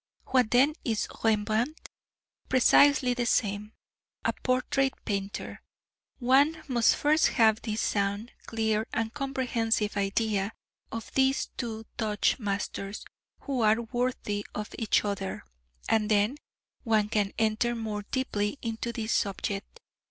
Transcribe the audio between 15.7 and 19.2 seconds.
and then one can enter more deeply into this